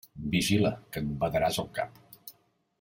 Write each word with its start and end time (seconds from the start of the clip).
Vigila, 0.35 0.71
que 0.95 1.03
et 1.05 1.13
badaràs 1.25 1.63
el 1.65 1.71
cap! 1.79 2.03